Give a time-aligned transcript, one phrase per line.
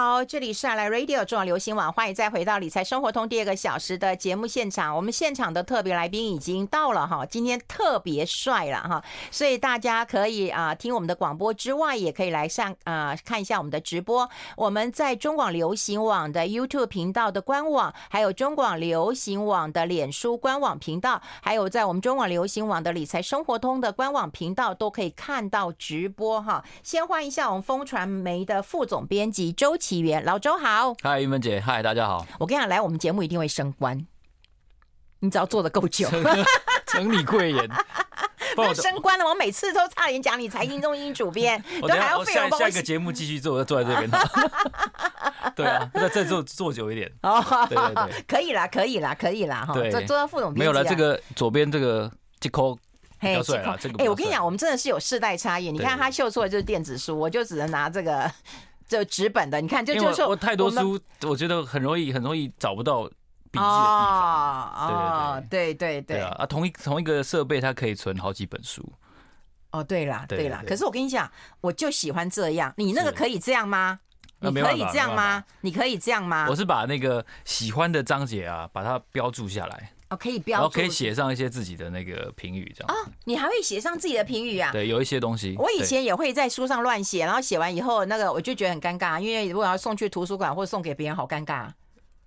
[0.00, 4.94] 好，这里是爱来 Radio 中广流行网，欢迎再回到理财生活通第二个小时的节目现场。
[4.94, 14.30] 我们现场的特别来宾已经到了哈，今天特别帅了哈，所以大家可以啊听我们的广播之外，也可以来上啊看一下我们的直播。
[14.56, 26.64] 我们在中广流行网的 YouTube 频道的官网，还有中广流行网的脸书官网频道，还有在我们中广流行网的理财生活通的官网频道，都可以看到直播哈。
[26.84, 29.76] 先欢迎一下我们风传媒的副总编辑周。
[29.88, 32.26] 周岐原，老周好，嗨，玉门姐，嗨，大家好。
[32.38, 34.06] 我跟你讲，来我们节目一定会升官，
[35.20, 36.06] 你只要做的够久，
[36.86, 37.70] 承你贵人。
[38.54, 44.10] 不要升官了，我每次都差点讲你财经中心主编，我还要费用下一个节目继续做，坐在这边。
[45.56, 47.10] 对啊，再再做做久一点。
[47.22, 50.52] 哦，对对，可以啦，可以啦，可以啦，哈，坐坐到副总。
[50.52, 52.78] 没有了，这个左边这个这扣。
[53.20, 53.34] 嘿，
[53.98, 55.72] 哎，我跟你讲，我们真的是有世代差异。
[55.72, 58.30] 你看他秀出的就是电子书，我就只能拿这个。
[58.88, 63.12] 就纸本的，你看，就就是说，我太多书，我觉得很容易，很容易找不到笔
[63.52, 65.44] 记的地方。
[65.48, 66.46] 对对对对啊！
[66.46, 68.82] 同一同一个设备，它可以存好几本书。
[69.70, 70.64] 哦，对啦，对啦。
[70.66, 71.30] 可是我跟你讲，
[71.60, 72.72] 我就喜欢这样。
[72.78, 74.00] 你那个可以这样吗？
[74.40, 75.44] 你可以这样吗？
[75.60, 76.46] 你可以这样吗？
[76.48, 79.92] 我是把那个喜欢的章节啊，把它标注下来。
[80.10, 82.90] 哦，可以标，然后可以写上一些自己的那个评语，这样。
[82.90, 84.72] 哦，你还会写上自己的评语啊？
[84.72, 85.54] 对，有一些东西。
[85.58, 91.68] 我以前也会在书上乱写，然后写完以后，那个我就觉得很尴尬，因为如果要送去图书馆或者送给别人，好尴尬。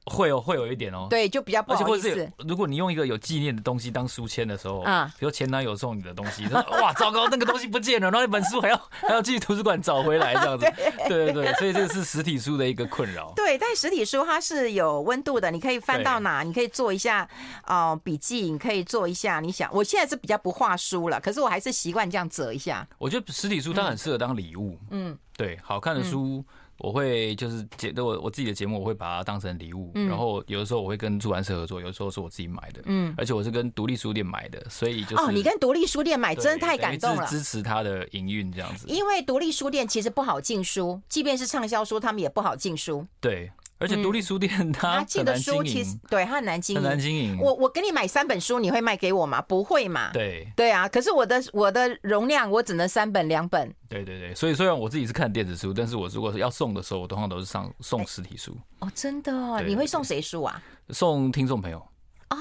[0.06, 2.32] 会有会有一点哦，对，就比较不好意思。
[2.40, 6.48] 如果你用一个有纪念的东西当书签的时候，啊，比如前男友送你的东西，
[6.82, 10.66] 哇，糟糕，那个东西不见了，然后那本书还要还 要去图书馆找回来，这样子。
[11.08, 13.32] 对对对，所以这个是实体书的一个困扰。
[13.36, 17.28] 对，但实体书它是有温度的，你可以翻到哪，你可以做一下
[17.68, 19.40] 哦笔记，你可以做一下。
[19.40, 22.88] 你想，我现在是比较不画书了，可是我还是习惯这样折一下。
[22.98, 24.78] 我觉得实体书它很适合当礼物。
[24.90, 26.44] 嗯，对，好看的书。
[26.84, 43.52] 我会就是节我我自己的节目，我会把它当成礼物，然后有的时候我会跟出版社合作，有的时候是我自己买的，嗯，而且我是跟独立书店买的，所以就是哦，你跟独立书店买真的太感动了，支持他的营运这样子，因为独立书店其实不好进书，即便是畅销书，他们也不好进书，对。
[43.82, 47.38] 而且独立书店它寄的书其实对它很难经营，很难经营。
[47.40, 49.42] 我我给你买三本书，你会卖给我吗？
[49.42, 50.12] 不会嘛？
[50.14, 50.88] 对对啊。
[50.88, 53.74] 可是我的我的容量我只能三本两本。
[53.90, 58.56] 对对对，所以虽然我自己是看电子书，但是我如果是要送的时候，我通常都是上送实体书。
[58.80, 59.62] 哦，真的？
[59.64, 60.62] 你会送谁书啊？
[60.90, 61.78] 送听众朋友
[62.30, 62.38] 哦，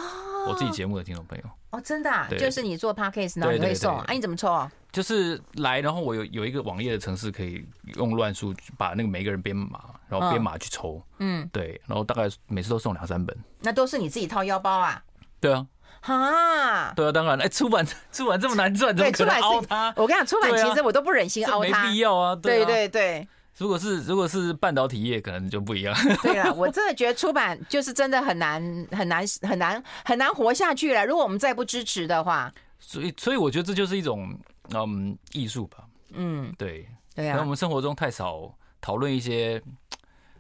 [0.49, 1.45] 我自己节目的听众朋友。
[1.71, 2.11] 哦，真的？
[2.11, 3.99] 啊，就是你做 podcast 然后你会送？
[3.99, 4.71] 啊，你怎么抽啊？
[4.91, 7.65] 就是来，然后我有有一个网页的城市，可以
[7.97, 9.81] 用乱数把那个每个人编码。
[10.09, 15.01] 然后编码去抽，嗯，对，然后大概每次都送两三本，那都是你自己掏腰包啊？
[15.39, 15.65] 对啊，
[16.01, 19.95] 哈，对啊，当然，哎，出版 出版这么难赚，怎么可能凹他？
[19.97, 22.35] 我跟你讲，出版其实我都不忍心凹他，没必要啊。
[22.35, 23.29] 对对对，
[23.61, 25.95] 如果是如果是半导体业，可能就不一样。
[26.25, 28.61] 对啊，我真的觉得出版就是真的很难
[28.91, 31.05] 很难很难很难活下去了。
[31.05, 34.35] 如果我们再不支持的话，所以所以我觉得这就是一种
[34.75, 35.85] 嗯艺术吧。
[36.13, 39.63] 嗯，对对啊，我们生活中太少讨论一些。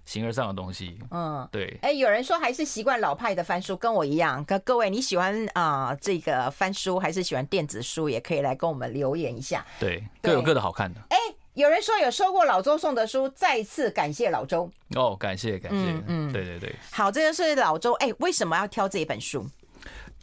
[0.06, 1.78] 形而上的东西，嗯，对。
[1.82, 4.44] 哎，有人说还是习惯老派的翻书，跟我一样。
[4.44, 8.08] 可各位，你喜欢啊、呃、这个翻书，还是喜欢电子书？
[8.08, 9.64] 也可以来跟我们留言一下。
[9.78, 11.00] 对，各有各的好看的。
[11.10, 11.16] 哎，
[11.54, 14.70] 有人说有收过老周送的书，再次感谢老周。
[14.94, 16.74] 哦，感谢感谢，嗯，嗯对对对。
[16.90, 17.92] 好，这就是老周。
[17.94, 19.44] 哎，为什么要挑这一本书？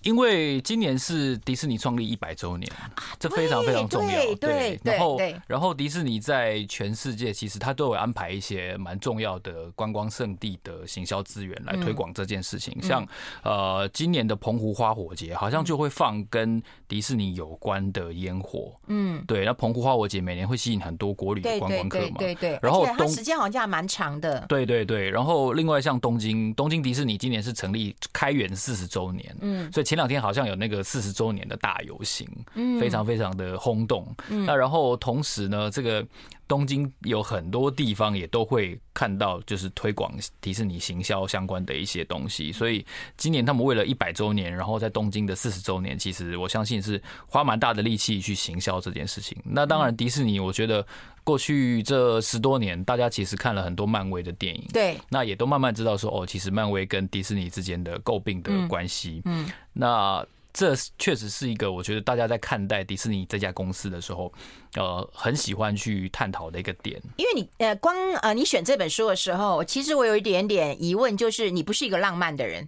[0.03, 2.71] 因为今年是迪士尼创立一百周年，
[3.19, 4.35] 这非常非常重要。
[4.35, 12.77] 对，然后然后迪士尼在全世界其实它都有安排一些蛮重要的观光圣地的行销资源来推广这件事情。
[12.81, 13.05] 像
[13.43, 18.73] 呃今年的澎湖花火节，好像就会放跟迪士尼有关的烟火。
[18.87, 19.43] 嗯，对。
[19.45, 22.15] 那澎湖花火节每年会吸引很多国旅的观光客嘛？
[22.19, 22.57] 对对。
[22.61, 24.45] 然后它时间好像还蛮长的。
[24.47, 25.09] 对对对。
[25.09, 29.35] 然后另外像东京，东京迪士尼今年是成立开园四十周年。
[29.41, 29.97] 嗯，所以前。
[29.97, 34.07] 两天好像有那个四十周年的大游行，嗯非常非常的轰动。
[34.29, 36.05] 嗯那然后同时呢，这个
[36.47, 42.51] 东京有很多地方也都会看到，就是推广迪士尼行销相关的一些东西。
[42.51, 42.85] 所以
[43.17, 49.35] 今年他们为了一百周年，然后在东京的四十周年，其实我相信是花蛮大的力气去行销这件事情。
[49.43, 50.85] 那当然，迪士尼我觉得
[51.27, 59.45] 过去这十多年，大家其实看了很多漫威的电影，对，那也都慢慢知道说，哦，其实漫威跟迪士尼之间的诟病的关系，嗯。
[59.73, 64.31] 那这确实是一个我觉得大家在看待迪士尼这家公司的时候，
[64.75, 66.97] 呃，很喜欢去探讨的一个点。
[67.17, 72.65] 因为你呃，光呃，你选这本书的时候，其实我有一点点疑问，就是你不是一个浪漫的人。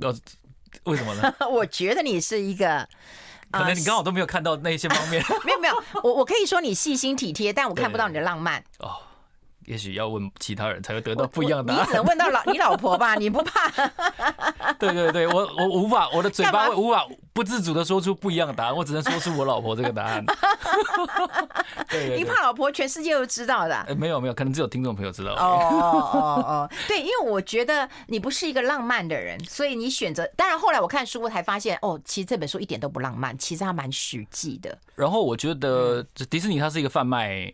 [0.00, 0.12] 呃，
[0.82, 1.32] 为什么呢？
[1.48, 2.88] 我觉得你是一个，
[3.50, 5.22] 可能你刚好都没有看到那些方面。
[5.44, 8.62] 没有没有，我我可以说你细心体贴，但我看不到你的浪漫。
[8.78, 8.96] 哦。
[9.70, 11.86] 也许要问其他人才会得到不一样的答案。
[11.86, 13.14] 你只能问到老你老婆吧？
[13.14, 13.70] 你不怕？
[14.80, 20.24] 对对对，我我无法，我的嘴巴会无法不自主的说出不一样的答案，我只能说出我老婆这个答案。
[22.16, 23.76] 你怕老婆全世界都知道的？
[23.82, 25.32] 欸、没有没有，可能只有听众朋友知道。
[25.34, 30.28] 哦哦哦哦， 对，因为我觉得你不是一个浪漫的人，所以你选择。
[30.36, 34.76] 当然后来我看书才发现，哦，其实这本书一点都不浪漫，其实它蛮实际的。
[34.96, 37.52] 然后我觉得迪士尼它是一个贩卖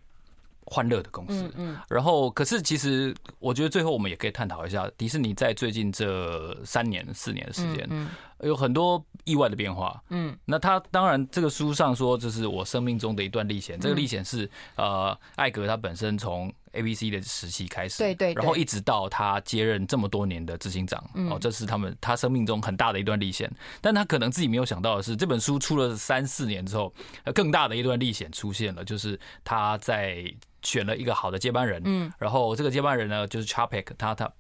[0.67, 8.09] 欢乐的公司，嗯，然后可是其实我觉得最后我们也可以探讨一下，迪士尼在最近这三年四年的时间，嗯，
[8.41, 23.49] 有很多意外的变化，嗯，那他当然这个书上说这是我生命中的一段历险，这个历险是呃艾格他本身从 ABC 的时期开始，对对，然后一直到他接任这么多年的执行长，哦，这是他们他生命中很大的一段历险，
[23.81, 26.93] 但他可能自己没有想到的是，这本书出了三四年之后，
[27.33, 30.25] 更大的一段历险出现了，就是他在。
[30.67, 34.33] 选了一个好的接班人，嗯，然后这个接班人呢，就是 Chapek，他他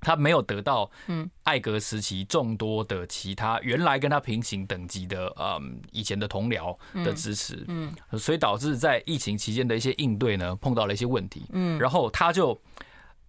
[0.00, 1.30] 他没有得到嗯。
[1.44, 12.58] 艾格时期众多的其他原来跟他平行等级的嗯以前的同僚的支持，嗯，所以导致在疫情期间的一些应对呢碰到了一些问题，嗯，然后他就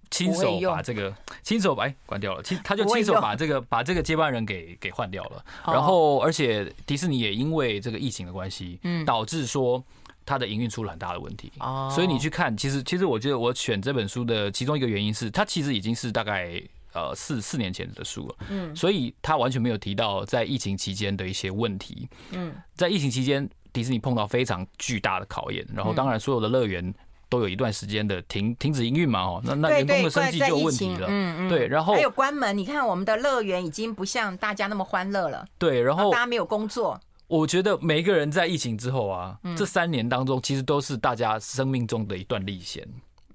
[0.10, 9.84] 亲手把这个亲手把哎关掉了，亲他就亲手把这个把这个接班人给给换掉了，然后而且迪士尼也因为这个疫情的关系，嗯，导致说。
[10.27, 11.50] 它的营运出了很大的问题，
[11.89, 16.62] 所以你去看，其实其实我觉得我选这本书的其中一个原因是，它其实已经是大概
[16.94, 26.94] 呃四四年前的书了，嗯，所以它完全没有提到在疫情期间的一些问题，嗯，在疫情期间，迪士尼碰到非常巨大的考验，然后当然所有的乐园
[27.30, 37.00] 都有一段时间的停停止营运嘛，哦，那那员工的生计就有问题了，嗯嗯，对，然后还有关门，你看我们的乐园已经不像大家那么欢乐了，对，然后大家没有工作。
[37.27, 42.88] 我觉得每一个人在疫情之后啊，这三年当中，其实都是大家生命中的一段历险。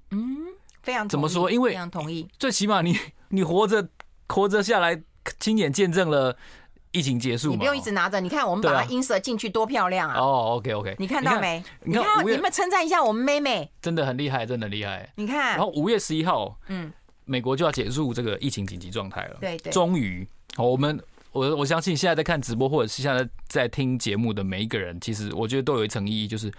[0.09, 0.37] 嗯，
[0.81, 1.49] 非常怎么说？
[1.51, 2.27] 因为非常同意。
[2.39, 2.97] 最起码你
[3.29, 3.87] 你活着
[4.27, 4.99] 活着下来，
[5.39, 6.35] 亲眼见证了
[6.91, 7.51] 疫情结束。
[7.51, 10.19] 你不用一直拿着，你看我们把它 insert 进去多漂亮啊！
[10.19, 11.63] 哦，OK OK，你看到没？
[11.83, 13.71] 你看，你有没有称赞一下我们妹妹？
[13.79, 15.11] 真的很厉害，真的厉害。
[15.17, 16.91] 你看，然后五月十一号，嗯，
[17.25, 19.37] 美国就要结束这个疫情紧急状态了。
[19.39, 20.99] 对对，终于，好，我们。
[21.33, 26.49] 我我相信现在在看直播或者是现在在听节目的每一个人，其实我觉得都有一层意义，就是。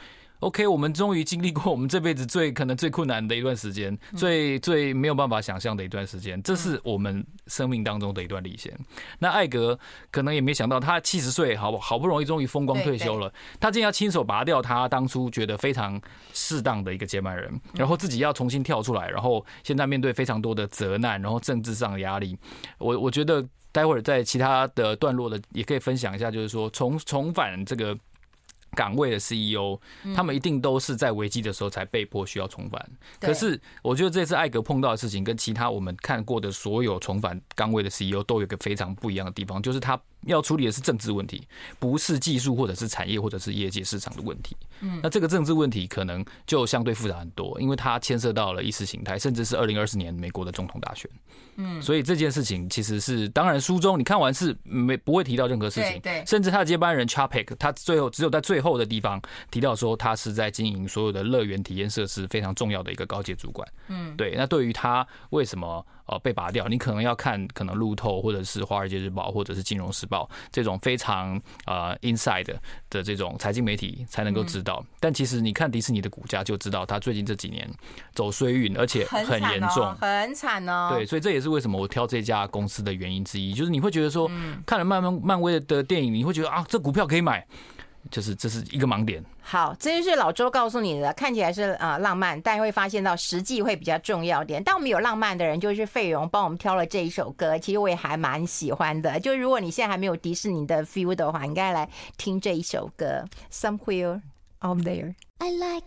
[0.41, 8.76] OK，我们终于经历过我们这辈子最可能最困难的一段时间，最最没有办法想象的一段时间，这是我们生命当中的一段历险。
[9.21, 9.79] 那艾格
[10.11, 15.99] 可能也没想到，他七十岁，好好不容易终于风光退休了，他竟然要亲手拔掉他当初觉得非常
[16.35, 22.37] 适当的一个接班人，然后自己要重新跳出来，然后现在面对非常多的责难，然后政治上的压力。
[22.76, 23.43] 我我觉得
[23.75, 27.94] 待会儿在其他的段落的也可以分享一下，就是说重重返这个。
[28.76, 29.79] 岗位的 CEO，
[30.17, 32.91] 他们一定都是在危机的时候才被迫需要重返。
[33.21, 39.97] 可是，我觉得这次艾格碰到的事情，跟其他我们看过的所有重返岗位的 CEO 都有一个非常不一样的地方，就是他。
[40.26, 41.47] 要处理的是政治问题，
[41.79, 44.56] 不是技术或者是产业或者是业界市场的问题。
[44.81, 51.09] 嗯，那这个政治问题可能就相对复杂很多，因为它牵涉到了意识形态，甚至是二零二四年美国的总统大选。
[51.56, 63.67] 嗯，所以这件事情其实是，当然书中你看完是没不会提到任何事情，对，甚至他的接班人 Chapek，他最后只有在最后的地方提到说他是在经营所有的乐园体验设施非常重要的一个高阶主管。
[63.87, 65.87] 嗯，对，那对于他为什么？
[66.06, 72.54] 呃，被拔掉，你可能要看可能路透或者是华尔街日报或者是金融时报这种非常呃 inside
[72.90, 74.84] 的这种财经媒体才能够知道。
[75.00, 77.68] 但其实你看迪士尼的股价就知道，它最近这几年
[78.12, 80.90] 走衰运，而且很严重，很惨哦。
[80.92, 84.30] 对，所以这也是为什么我挑这家公司的原因之一，就是你会觉得说，
[84.66, 87.46] 看了漫漫漫威的电影，你会觉得啊，这股票可以买。
[88.11, 89.25] 就是这是一个盲点。
[89.40, 94.62] 好，这就是老周告诉你的，看起来是啊浪漫，但会发现到实际会比较重要点。
[94.64, 99.20] 但我们有浪漫的人，就是费荣帮我们挑了这一首歌，其实我也还蛮喜欢的。
[99.20, 104.20] 就如果你现在还没有迪士尼的 feel 的话，你应该来听这一首歌，Somewhere
[104.64, 105.14] Out There。
[105.38, 105.84] I like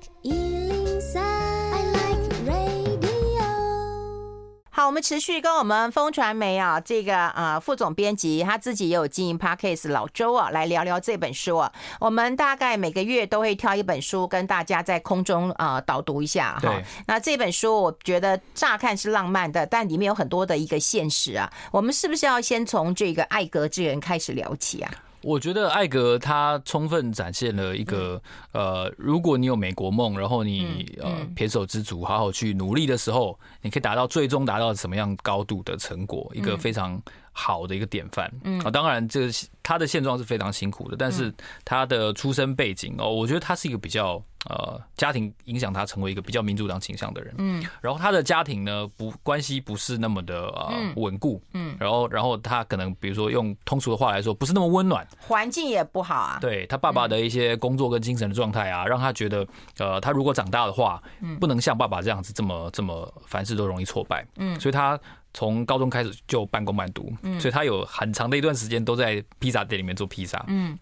[4.78, 11.74] 好，我们持续跟我们风传媒啊，这个啊副总编辑他自己也有经营 Podcast 老周啊，来聊聊这本书啊。
[12.00, 16.80] 我们大概每个月都会挑一本书跟大家在空中啊导读一下哈。
[17.08, 21.52] 那这本书我觉得乍看是浪漫的，但里面有很多的一个现实啊。
[21.72, 24.92] 我们是不是要先从这个艾格这个人开始聊起啊？
[25.28, 28.22] 我觉得艾格他充分展现了一个
[28.54, 36.98] 呃，如果你有美国梦，然后你呃胼手知足，好好去努力的时候，你可以达到最终达到什么样高度的成果，一个非常
[37.38, 38.32] 好的一个典范。
[38.44, 41.32] 嗯，啊，当然这个他的现状是非常辛苦的，但是
[41.64, 44.22] 他的出身背景哦，我觉得他是一个比较。
[44.50, 47.36] 呃，家庭影响他成为一个比较民主党倾向的人。
[47.38, 51.42] 嗯，然后他的家庭呢，不关系不是那么的呃稳固。
[51.52, 56.38] 嗯，然后然后他可能比如说用通俗的话来说，不是那么温暖，环境也不好啊。
[56.40, 59.46] 对他爸爸的一些工作跟精神的状态啊，让他觉得
[59.80, 61.02] 呃，他如果长大的话，
[61.42, 64.26] 不能像爸爸这样子这么这么凡事都容易挫败。
[64.38, 64.98] 嗯，所以他
[65.38, 67.14] 从高中开始就半工半读。
[67.22, 70.44] 嗯，所以他有很长的一段时间都在披萨店里面做披萨。
[70.48, 70.76] 嗯。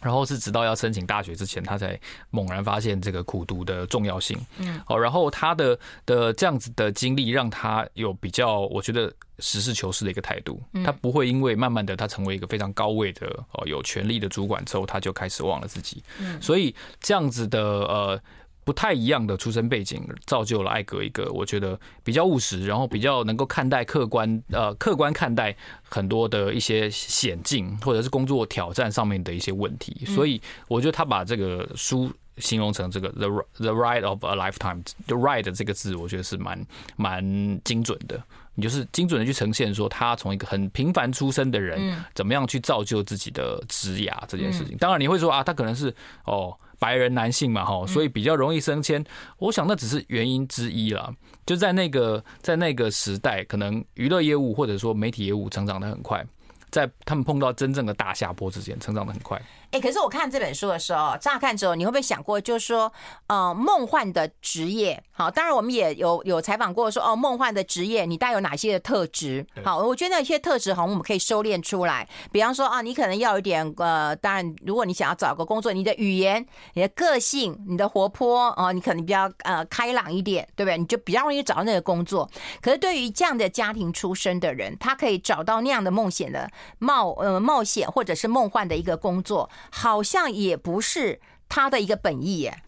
[0.00, 1.96] 然后是直到要申请大学之前，他才
[2.30, 4.36] 猛然发现这个苦读的重要性。
[4.58, 10.60] 嗯，好，然后他的的这样子的经历，让他有比较，我觉得实事求是的一个态度。
[10.84, 16.02] 他不会因为慢慢的他成为一个非常高位的哦有权力的主管之后，他就开始忘了自己。
[16.18, 18.20] 嗯，所以这样子的呃。
[18.64, 30.04] 不太一样的出身背景，造就了艾格一个我觉得比较务实，然后比较能够看待客观呃客观看待很多的一些险境或者是工作挑战上面的一些问题。
[30.06, 33.28] 所以我觉得他把这个书形容成这个 the
[33.58, 36.64] the ride of a lifetime，the ride 这个字我觉得是蛮
[36.96, 38.22] 蛮精准的。
[38.54, 44.76] 你就是精准的去呈现说他从一个很平凡出身的人，怎么样去造就自己的职涯这件事情。
[44.76, 45.92] 当然你会说啊，他可能是
[46.26, 46.56] 哦。
[46.82, 49.04] 白人男性嘛，哈，所以比较容易升迁。
[49.38, 51.14] 我想那只是原因之一啦。
[51.46, 56.26] 就在那个在那个时代，可能娱乐业务或者说媒体业务成长的很快，
[56.70, 59.40] 在他们碰到真正的大下坡之前，成长的很快。
[59.72, 62.92] 哎，可是我看这本书的时候，乍看之后，你会不会想过，就是说，
[63.26, 69.46] 呃，梦幻的职业，好，当然我们也有有采访过说，哦，梦幻的职业，你带有哪些的特质？
[69.64, 72.06] 好，我觉得那些特质，好像我们可以收敛出来。
[72.30, 80.76] 比方说啊，你可能要有点，呃，当然，如果你想要找个工作，你的语言、你的个性、你的活泼，哦，你可能比较呃开朗一点，对不对？
[80.76, 82.30] 你就比较容易找到那个工作。
[82.60, 89.48] 可是对于这样的家庭出身的人，他可以找到那样的梦险的冒呃冒险或者是梦幻的一个工作。
[89.70, 92.62] 好像也不是他的一个本意耶。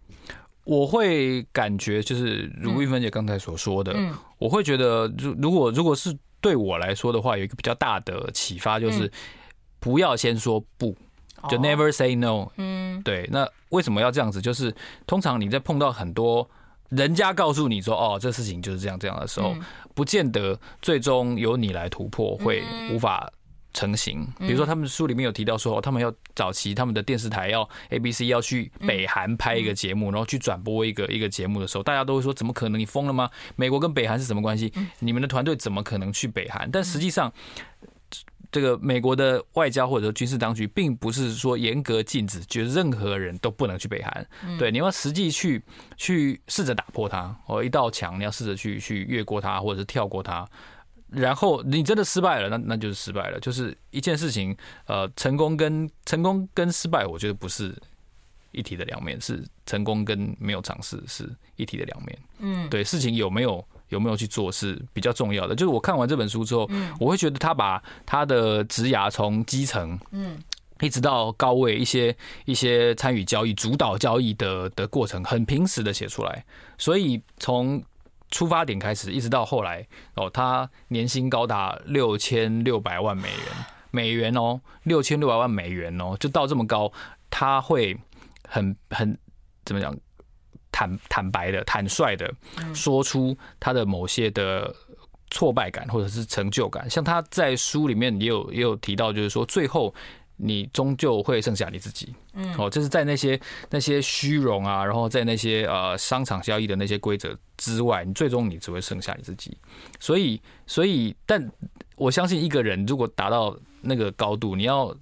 [0.65, 3.95] 我会感觉就是如玉芬姐刚才所说的，
[4.39, 9.11] 我会觉得，如如果如果是对我来说的话，有一个比较大的启发，就是
[9.79, 10.97] 不要先说不，
[11.51, 12.49] 就 never say no。
[12.57, 13.29] 嗯，对。
[13.31, 14.41] 那为什么要这样子？
[14.41, 14.75] 就是
[15.07, 16.49] 通常你在碰到很多
[16.89, 19.55] 人家告诉你说，哦，这事情就是这样这样的时候，
[19.95, 23.31] 不见得最终由你来突破会无法。
[23.75, 32.79] 成型，比如说他们书里面有提到说，他们要早期他们的电视台要 ABC 要去北韩拍一个节目，然后去转播一个一个节目的时候，大家都会说怎么可能？
[32.79, 33.29] 你疯了吗？
[33.57, 34.73] 美国跟北韩是什么关系？
[35.01, 36.71] 你们的团队怎么可能去北韩？
[36.71, 37.33] 但实际上，
[38.53, 44.27] 这个美国的外交或者说军事当局并不是说严格禁止，觉得任何人都不能去北韩。
[44.57, 45.61] 对，你要实际去
[45.97, 50.47] 去试着打破它，哦，一道墙，你要试着去去越过它，或者是跳过它。
[51.15, 53.39] 然后你真的失败了，那那就是失败了。
[53.41, 54.57] 就是一件事情，
[54.87, 57.75] 呃，成功跟成功跟失败，我觉得不是
[58.53, 62.19] 一体的两面，是成功跟没有尝试是一体的两面。
[62.39, 65.55] 嗯，对，事情有没有有没有去做是比较重要的。
[65.55, 66.69] 就是我看完这本书之后，
[66.99, 70.39] 我会觉得他把他的职涯从基层，嗯，
[70.81, 76.45] 一直到高位，一些一些参与交易、主导交易的的过程，很平实的写出来。
[76.77, 77.83] 所以从
[78.35, 79.87] 出发点开始，一直到后来
[80.17, 83.39] 哦，他年薪高达六千六百万美元，
[83.93, 86.93] 美元哦，六千六百万美元哦，就到这么高，
[87.31, 87.97] 他会
[88.49, 89.17] 很很
[89.65, 89.97] 怎么讲，
[90.73, 92.29] 坦坦白的、坦率的
[92.75, 94.75] 说出他的某些的
[95.31, 96.91] 挫败感或者是成就感。
[96.91, 99.95] 像他在书里面也有也有提到，就是说最后。
[100.37, 109.57] 你终究会剩下你自己，嗯，哦，就是在那些那些虚荣啊，然后在那些呃商场交易的那些规则之外，你最终你只会剩下你自己。
[110.01, 111.51] 所以，所以，但
[111.97, 114.95] 我相信一个人如果达到那个高度，你要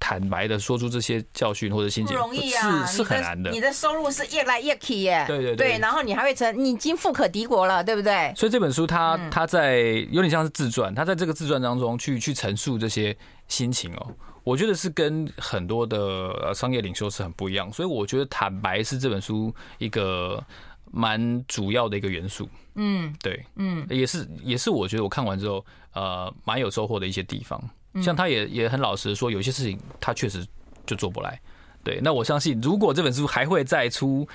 [0.00, 3.50] 坦白的说出这些教训或者心情，不容易啊，是是很难的。
[3.50, 8.32] 你的收入是越来越起耶，对对对，对，然后你还会成，你已经富可敌国了，对不对？
[8.36, 13.16] 所以这本书它它在有点像是自传，它在这个自传当中去去陈述这些
[13.48, 14.14] 心情哦。
[14.44, 20.42] 我觉得是跟很多的商业领袖是很不一样，所以我觉得坦白是这本书一个
[20.90, 22.48] 蛮主要的一个元素。
[22.76, 25.62] 嗯，对，嗯，也是也是我觉得我看完之后，
[25.92, 27.62] 呃，蛮有收获的一些地方。
[28.02, 30.46] 像他也也很老实说，有些事情他确实
[30.86, 31.40] 就做不来。
[31.82, 34.26] 对，那我相信如果这本书还会再出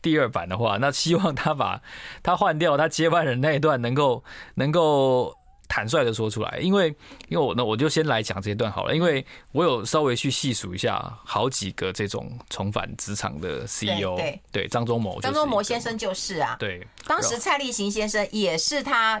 [0.00, 1.80] 第二版的话，那希望他把
[2.22, 4.22] 他换掉他接班人那一段能够
[4.54, 5.34] 能够。
[5.68, 6.86] 坦率的说出来，因为
[7.28, 14.40] 因为我呢，我就先来讲这一段好了，因为我有稍微去细数一下好几个这种重返职场的 CEO，对。
[14.52, 19.20] 对，张忠谋，张忠谋先生就是啊，对，当时蔡立行先生也是他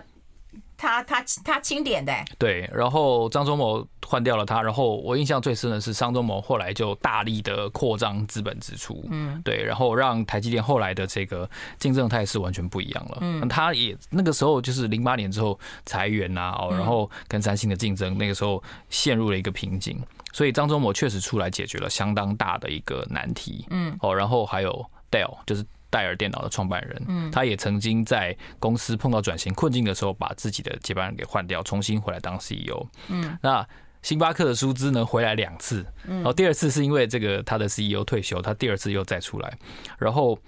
[0.76, 19.98] 他他他清点的，对，然后张忠谋换掉了他，然后我印象最深的是张忠谋后来就大力的扩张资本支出，嗯，对，然后让台积电后来的这个竞争态势完全不一样了，嗯，他也那个时候就是零八年之后裁员呐，哦，然后跟三星的竞争，那个时候陷入了一个瓶颈，
[20.32, 25.64] 所以张忠谋确实出来解决了相当大的一个难题，嗯，哦，然后还有 Dell 就是。
[25.90, 32.86] 戴尔电脑的创办人，嗯，他也曾经在公司碰到转型困境的时候，把自己的接班人给换掉，重新回来当 CEO。
[33.08, 33.66] 嗯，那
[34.02, 39.56] 星巴克的舒兹呢，回来两次，然后第二次是因为这个他的 CEO 退休，他第二次又再出来，
[39.98, 40.38] 然后。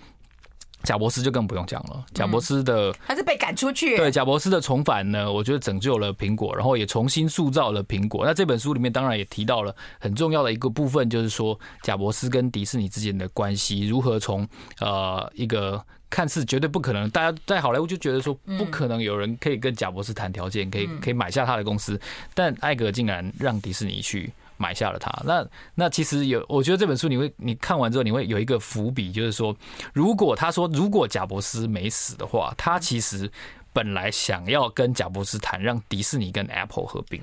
[0.85, 3.97] 贾伯斯就更不用讲了，贾伯斯的他是被赶出去。
[3.97, 8.25] 对，贾伯斯的重返呢，我觉得拯救了苹果，然后也重新塑造了苹果。
[8.25, 14.49] 那这本书里面当然也提到了很重要的一个部分，就是说贾伯斯跟迪士尼之间的关系如何从
[14.81, 22.01] 呃一个看似绝对不可能，大家在好莱坞就觉得说不可能有人可以跟贾伯斯谈条件，可以可以买下他的公司，
[22.35, 24.33] 但艾格竟然让迪士尼去。
[24.59, 29.57] 买下了它，那那其实有，我觉得这本书你会你看完之后，你会有一个伏笔，就是说，
[29.95, 33.31] 如果他说如果贾伯斯没死的话，他其实
[33.73, 37.23] 本来想要跟贾伯斯谈让迪士尼跟 Apple 合并。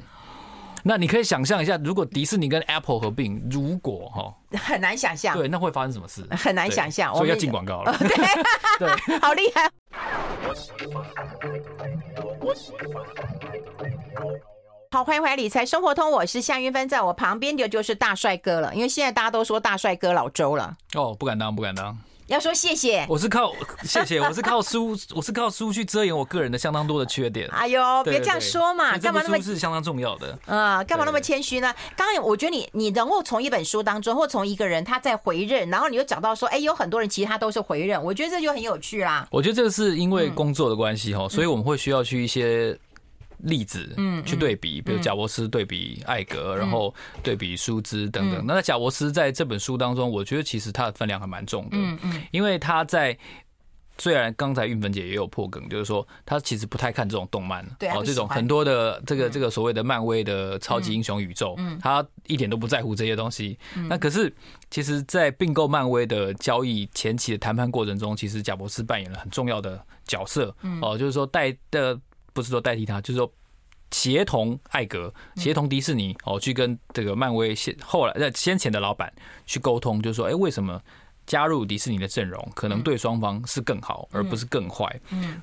[0.87, 6.23] 那你可以想象一下，如果迪士尼跟 Apple 合并，如果哈，很难想象，对，那会发生什么事？
[6.29, 7.97] 很难想象，所以要进广告了。
[7.97, 8.07] 对，
[8.77, 8.89] 对，
[9.19, 9.67] 好厉害。
[14.95, 20.73] 好，欢迎回来理财生活通，我是夏云芬，在我旁边的就是大帅哥了，因为现在大家都说大帅哥老周了。
[20.93, 21.97] 哦，不敢当，不敢当。
[22.27, 23.51] 要说谢谢，我是靠
[23.83, 27.45] 谢谢，我是靠书，我是靠书去遮掩我个人的相当多的缺点。
[27.49, 30.39] 哎呦，别这样说嘛，干嘛那么是相当重要的？
[30.45, 31.75] 啊，干嘛那么谦虚呢？
[31.97, 39.27] 刚刚我觉得你你能够从一本书当中，或从一个人他在回认，然后你又找到说，哎，有很多人其实他都是回认，我觉得这就很有趣啦。
[39.29, 42.79] 我觉得这个是因为工作的关系哈，所以我们会需要去一些。
[43.39, 48.43] 例子，嗯，去对比，比如贾伯斯对比艾格，然后对比舒兹等等。
[48.45, 53.17] 那贾伯斯在这本书当中，我觉得其实他的分量还蛮重的，嗯嗯，因为他在
[53.97, 63.57] 虽然刚才韵芬姐也有破梗，就是说他其实不太看这种动漫，对，哦，这种很多的这个这个所谓的漫威的超级英雄宇宙，他一点都不在乎这些东西。
[63.87, 64.33] 那可是，
[64.69, 71.97] 其实，在并购漫威的交易前期的谈判过程中，其实贾伯斯扮演了很重要的角色，哦，就是说带的。
[72.35, 73.31] 不是说代替他，就是说
[73.91, 79.11] 协同艾格、协同迪士尼哦，去跟这个漫威先后来在先前的老板
[79.45, 80.81] 去沟通，就是说，哎，为什么
[81.25, 84.99] 加入迪士尼的阵容可能对双方是更好，而不是更坏？
[85.11, 85.39] 嗯，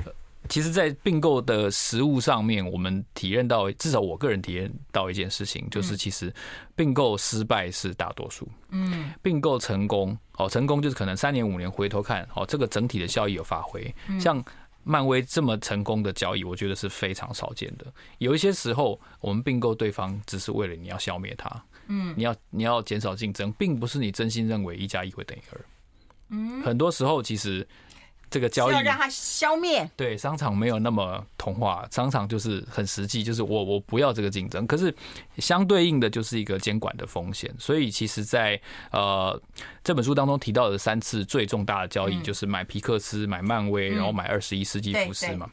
[0.50, 6.30] 其实，在并购的实物上面，我们体验到，至少我个人体验到一件事情，就是其实
[6.76, 14.44] 并购失败是大多数，嗯，并购成功哦，成功就是可能三年五年回头看哦，这个整体的效益有发挥，像。
[14.84, 17.86] 漫威这么成功的交易，我觉得是非常少见的。
[18.18, 25.60] 有一些时候，我们并购对方只是为了你要消灭他，嗯，你要你要减少竞争，并不是你真心认为一加一会等于二。
[26.30, 27.66] 嗯，很多时候其实。
[28.32, 29.88] 这个交易要让它消灭。
[29.94, 34.66] 对，商场没有那么童话，商场就是很实际，就是我我不要这个竞争。
[34.66, 34.92] 可是
[35.36, 37.54] 相对应的就是一个监管的风险。
[37.58, 38.58] 所以其实，在
[38.90, 39.40] 呃
[39.84, 45.48] 这本书当中提到的三次最重大的交易，就是买皮克斯、买漫威，然后买二十一世纪福斯嘛。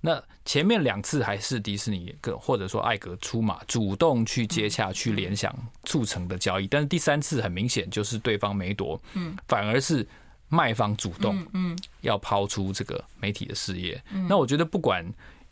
[0.00, 6.66] 那前面两次还是迪士尼跟或者说艾格出马，主动去接洽、去联想促成的交易。
[6.66, 10.06] 但是第三次很明显就是对方没夺，嗯，反而是。
[10.54, 14.00] 卖方主动，嗯，要抛出这个媒体的事业。
[14.28, 15.04] 那我觉得不管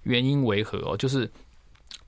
[0.05, 1.29] 原因为何哦，就是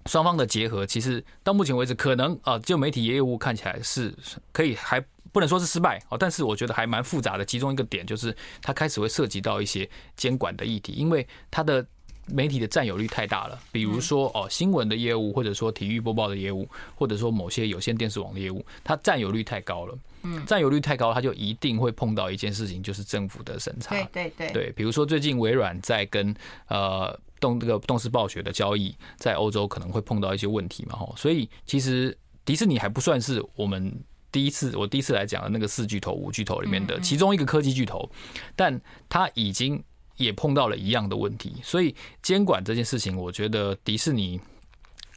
[0.07, 4.15] 双方的结合，其实到目前为止，可能啊，就媒体业务看起来是
[4.53, 7.45] 可以，还不能说是失败哦，但是我觉得还蛮复杂的。
[7.45, 11.85] 其中一个点就是，它开始会涉及到一些监管的议题，因为它的。
[12.27, 19.99] 媒体的占有率太大了，比如说哦，新闻的业务，或者说体育播报的业务，或者说某些有线电视网的业务，它占有率太高了。
[20.23, 23.95] 嗯，占有率太高，它就一定会碰到一件事情，就是政府的审查。
[23.95, 24.53] 对对对。
[24.53, 26.35] 对，比如说最近微软在跟
[26.69, 31.15] 呃动这个动视暴雪的交易，在欧洲可能会碰到一些问题嘛，吼。
[31.19, 33.95] 所以其实迪士尼还不算是我们
[34.33, 38.11] 第一次，我第一次来讲的那个四巨头、五巨头里面的其中一个科技巨头，
[38.57, 39.85] 但它已经。
[40.17, 44.41] 也碰到了一样的问题，所以监管这件事情，我觉得迪士尼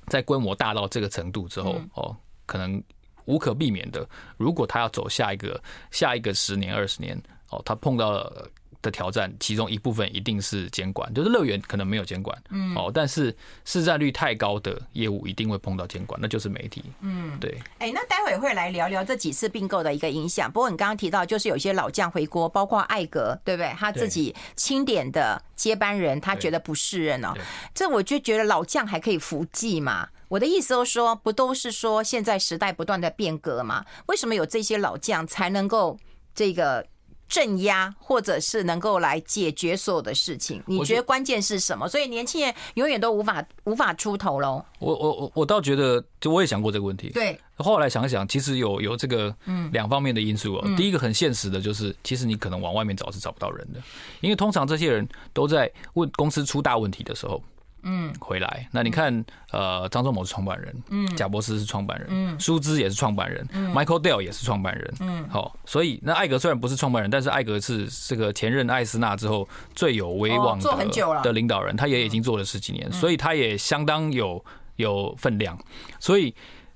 [0.08, 2.82] 在规模大到这个程度之后，哦，可能
[3.26, 4.08] 无可避免的，
[4.38, 8.50] 如果他要走下一个下一个十年二十年，哦，他碰到了
[8.82, 13.36] 的挑战，其中一部分一定是监管，就是乐园可能没有监管，嗯，哦，但是
[13.66, 17.60] 市占率太高的业务一定会碰到监管，那就是媒体，嗯，对。
[17.80, 20.52] 哎，那待会会来聊聊这几次并购的一个影响。
[20.52, 23.74] 不过你刚刚提到，就是有些老将回国，包括艾格，对不对？
[23.78, 27.34] 他自己钦点的接班人，他觉得不适任哦。
[27.74, 30.10] 这我就觉得老将还可以服继嘛。
[30.30, 33.86] 我的意思就是说，不都是说现在时代不断的变革嘛？
[34.08, 35.98] 为什么有这些老将才能够
[36.36, 36.86] 这个？
[37.28, 41.88] 镇压，或者是能够来解决所有的事情，你觉得关键是什么？
[41.88, 44.63] 所以年轻人永远都无法无法出头喽。
[44.80, 47.10] 我我我我倒觉得，就我也想过这个问题。
[47.10, 50.76] 对，后来想一想，其实有有这个嗯两方面的因素哦。
[50.78, 53.82] 第一个很现实的就是，其实你可能往外面找是找不到人的，
[54.22, 57.44] 因为通常这些人都在问公司出大问题的时候。
[57.84, 58.68] 嗯，回来。
[58.72, 74.44] 那你看，呃，张忠谋是创办人，嗯，贾伯斯是创办人，嗯，舒兹也是创办人，嗯，Michael Dell 也是创办人，嗯，好，所以那艾格虽然不是创办人，但是艾格是这个前任艾斯纳之后最有威望的的领导人，他也已经做了十几年，所以他也相当有
[74.76, 75.58] 有分量。
[76.00, 76.34] 所以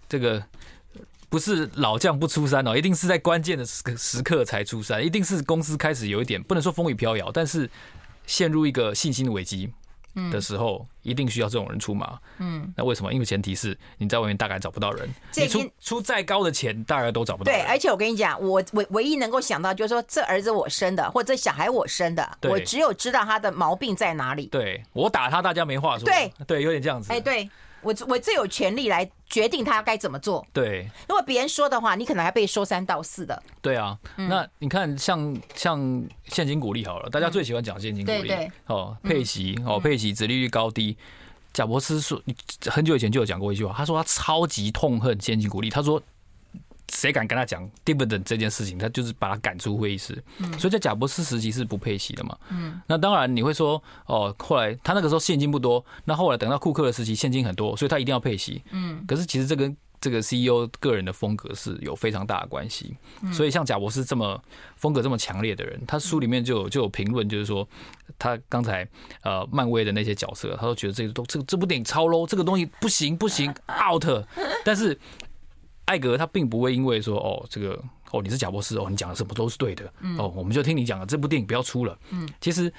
[0.08, 0.42] 这个
[1.30, 7.70] 不是老将不出山哦，一定是在关键的时刻时刻才出山，一定是公司开始有一点不能说风雨飘摇，但是
[8.26, 9.70] 陷入一个信心的危机。
[10.32, 12.20] 的时候，一定需要这种人出马。
[12.40, 13.14] 嗯，那为什么？
[13.14, 17.52] 因为前提是你在外面大概找不到人，你出出再高的钱，大概都找不到。
[17.52, 24.48] 对，而且我跟你讲，我唯唯一能够想到就是说，这儿子我生的，或者这小孩我生的，我只有知道他的毛病在哪里。
[24.48, 26.06] 对，我打他，大家没话说。
[26.06, 27.12] 对，对，有点这样子。
[27.12, 27.50] 哎，对。
[27.82, 30.46] 我我最有权利来决定他该怎么做。
[30.54, 33.42] 对，如果别人说的话，你可能还被说三道四的。
[33.62, 38.32] 对啊，那你看像像现金股利好了，大家最喜欢讲现金股利。
[38.68, 40.98] 哦，配息哦，配息，殖利率高低。
[41.54, 42.22] 贾伯斯说，
[42.68, 46.02] 很久以前就有讲过一句话，他说他超级痛恨现金股利，他说。
[46.92, 50.22] 谁敢跟他讲 dividend 这件事情，他就是把他赶出会议室。
[50.58, 52.38] 所以在贾伯斯时期是不配息的嘛。
[52.50, 58.62] 嗯那当然你会说，哦，后来他那个时候现金不多，那后来等到库克的时期现金很多，所以他一定要配息。
[59.08, 62.96] 可是其实这跟这个 CEO 个人的风格是有非常大的关系。
[63.32, 64.42] 所以像贾伯斯这么
[64.76, 67.68] 风格这么强烈的人，他书里面就有就有评论，就是说
[68.18, 68.88] 他刚才
[69.22, 74.04] 呃漫威的那些角色，他都觉得这个都这个这部电影超 low，这个东西不行不行 out。
[74.66, 75.00] 但是
[75.92, 77.78] 艾格他并不会因为说哦这个
[78.12, 81.98] 哦你是贾博士哦你讲的什么都是对的哦我们就听你讲的这部电影不要出了。
[82.12, 82.72] 嗯，其实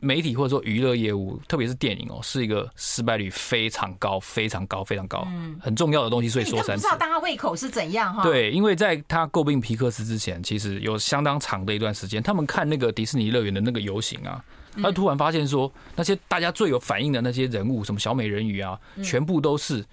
[0.00, 5.26] 媒体或者说娱乐业务，特别是电影哦，是一个失败率非常高、非常高、非常高，
[5.60, 6.28] 很重要的东西。
[6.28, 8.22] 所以说三次，不知道大家胃口是怎样哈？
[8.24, 14.44] 对，因为在他诟病皮克斯之前，其实有相当长的一段时间，他们看那个迪士尼乐园的那个游行啊，
[14.82, 19.84] 他突然发现说那些大家最有反应的那些人物，什么小美人鱼啊，全部都是。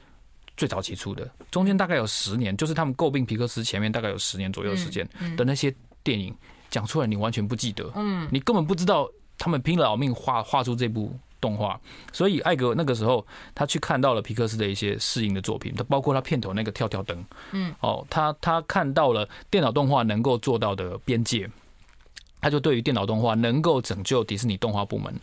[0.57, 6.33] 最早期出的，中间大概有十年，就是他们诟病皮克斯前面大概有十年左右的时间的那些电影
[6.69, 11.79] 讲出来，你完全不记得，嗯，你根本不知道他们拼了老命画画出这部动画。
[12.13, 21.49] 所以艾格那个时候他去看到了皮克斯的一些适应的作品，他包括他片头那个跳跳灯，嗯，哦，他他看到了电脑动画能够做到的边界，
[22.39, 25.13] 他就对于电脑动画能够拯救迪士尼动画部门，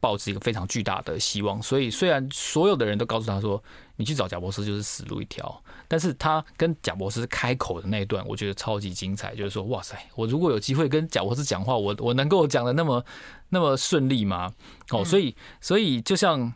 [0.00, 1.62] 抱持一个非常巨大的希望。
[1.62, 3.62] 所以虽然所有的人都告诉他说。
[4.00, 9.34] 你去找贾博士就是死路一条，但是他跟贾博士开口的那一段，我觉得超级精彩。
[9.34, 13.04] 就是说，哇塞，我如果有机会跟贾博士讲话，我我能够讲的那么
[13.48, 14.52] 那么顺利吗？
[14.90, 16.54] 哦，所以所以就像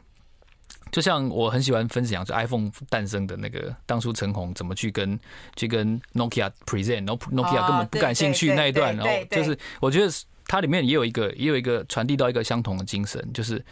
[0.92, 5.18] 就像我很喜欢分享，就 iPhone 诞生的那个当初陈红怎么去跟
[5.56, 10.12] 去跟 Nokia present，然后 Nokia 根本不感兴趣那一段，然后就是我觉得
[10.46, 13.64] 它里面也有一个也有一个传递到一个相同的精神，就是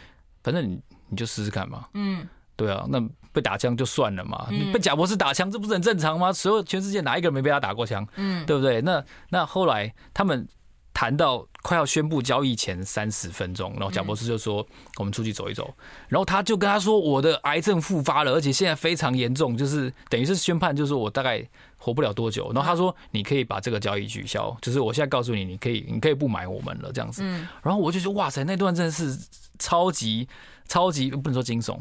[0.43, 0.79] 反正你
[1.09, 3.01] 你就试试看嘛，嗯，对啊，那。
[3.33, 6.33] 被打枪就算了嘛，你被贾博士打枪，这不是很正常吗？
[6.33, 8.05] 所有全世界哪一个人没被他打过枪？
[8.17, 8.81] 嗯，对不对？
[8.81, 10.45] 那那后来他们
[10.93, 14.67] 谈到快要宣布交易前三十分钟，然后贾博士就说
[14.99, 15.73] ：“我们出去走一走。”
[16.09, 21.47] 然后他就跟他说：“我的癌症复发了，而且现在非常严重，就是等于是宣判，就是我大概
[21.81, 27.23] 活不了多久。”然后他说：“你可以把这个交易取消，就是我现在告诉你，你可以，你可以不买我们了，这样子。”
[27.63, 29.17] 然后我就说：“哇塞，那段真的是
[29.57, 30.27] 超级
[30.67, 31.77] 超级不能说惊悚。”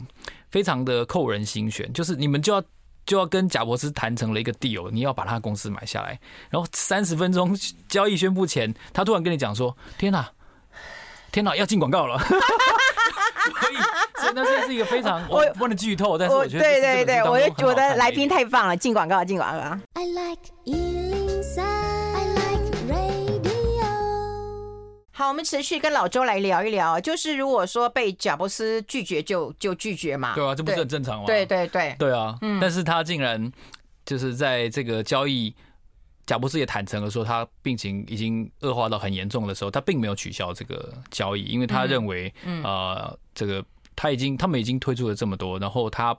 [0.50, 2.60] 非常的扣人心弦，就是你们就要
[3.06, 7.56] 就要跟贾伯斯谈成了一个 deal，你要把他公司买下来，然后三十分钟
[7.88, 10.28] 交易宣布前，他突然跟你讲说：“天哪，
[11.30, 12.18] 天哪，要进广告了！”
[13.40, 13.76] 所以，
[14.35, 19.78] 那这是一个非常我不能剧透，但是我觉得对对对，我我的来宾太棒了，进广告，进广告。
[19.94, 20.40] I like
[25.12, 30.35] 好，我们持续跟老周来聊一聊，就是如果说被贾伯斯拒绝就，就就拒绝嘛。
[30.35, 31.24] 对啊，这不是很正常吗？
[31.26, 32.38] 对对对，对啊。
[32.40, 33.52] 嗯，但是他竟然
[34.06, 35.54] 就是在这个交易
[36.24, 43.62] 贾伯斯也坦诚了说，他病情已经恶化到很严重的时候，他并没有取消这个交易，因为他认为，嗯呃，这个
[44.00, 46.16] 他已经他们已经推出了这么多，然后他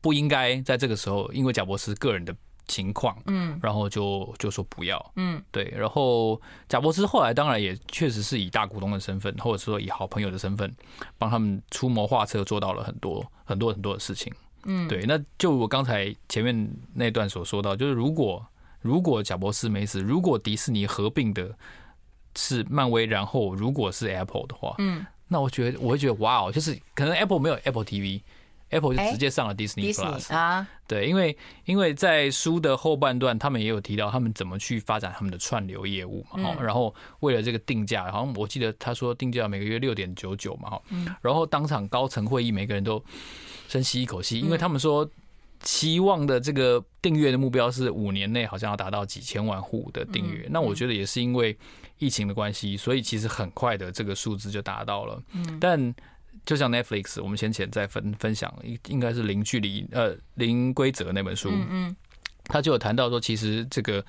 [0.00, 2.34] 不应该在这个时候，因为贾博士个人的
[2.66, 10.74] 情况，嗯，然后就就说不要，嗯，对，然后贾博士后来当然也确实是以大股东的身份，或者说以好朋友的身份，
[11.18, 14.32] 帮他们出谋划策，做到了很多很多很多的事情，
[14.64, 18.42] 嗯，对，那就我刚才前面那段所说到，就是如果
[18.80, 21.54] 如果贾博士没死，如果迪士尼合并的
[22.34, 28.20] 是漫威，然后如果是 Apple 的话，嗯，那我觉得我会觉得哇哦，就是可能 Apple 没有 Apple TV。
[28.72, 40.82] Apple 就直接上了 Disney Plus 啊，对，因为因为在书的后半段，他们也有提到他们怎么去发展他们的串流业务嘛，然后为了这个定价，好像我记得他说定价每个月六点九九嘛，哈，
[41.20, 43.04] 然后当场高层会议，每个人都
[43.66, 45.10] 深吸一口气，因为他们说
[45.64, 51.58] 期望的这个订阅的目标是五年内好像要达到几千万户的订阅，那我觉得也是因为
[52.00, 55.58] 疫情的关系，所以其实很快的这个数字就达到了，嗯。
[55.60, 55.94] 但。
[56.46, 61.96] 就像 Netflix，我们先前在分分享，应应该是零距离呃零规则那本书，嗯嗯，
[62.44, 64.02] 他就有谈到说，其实这个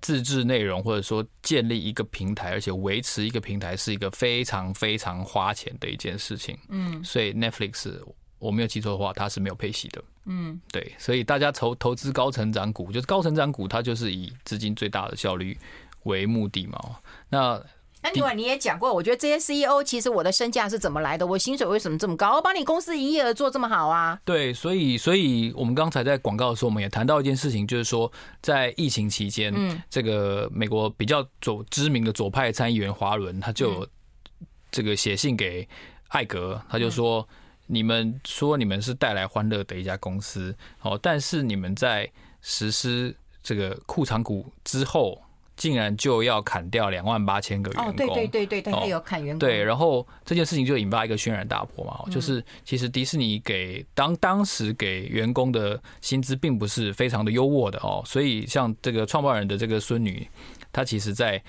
[0.00, 8.00] 自制内容或者说建立一个平台，而且维持一个平台是一个非常非常花钱的一件事情，嗯，所以 Netflix
[8.38, 15.58] 我没有记错的话，它是没有配息的，嗯，对，所以大家投投资高成长股，就是高成长股，它就是以资金最大的效率
[16.04, 16.78] 为目的嘛，
[17.30, 17.62] 那。
[18.00, 21.26] 那另外你也讲过，我觉得这些 CEO 其实我的身价是怎么来的？
[21.26, 22.36] 我薪水为什么这么高？
[22.36, 24.16] 我把你公司营业额做这么好啊？
[24.24, 33.84] 对，所以所以我们刚才在广告的时候，我们也谈到一件事情，就是说在疫情期间，嗯，这个美国比较左知名的左派参议员华伦，他就
[34.70, 35.68] 这个写信给
[36.06, 37.28] 艾格，他就说：
[37.66, 42.08] 你们说你们是带来欢乐的一家公司，哦，但是你们在
[42.42, 45.20] 实施这个库藏股之后。
[45.58, 49.40] 竟然就要砍掉两万八千个员工，对对对对，他有砍员工。
[49.40, 60.26] 对，然后这件事情就引发一个轩然大波嘛，就是其实迪士尼给当当时给员工的薪资并不是非常的优渥的哦，所以像这个创办人的这个孙女，
[60.72, 61.42] 她其实在